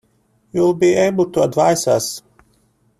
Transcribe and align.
You 0.51 0.61
will 0.61 0.73
be 0.73 0.95
able 0.95 1.29
to 1.29 1.43
advise 1.43 1.85
us. 1.85 2.23